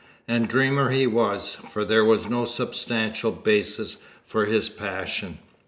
[0.27, 5.37] And dreamer he was, for there was no substantial basis for his passion.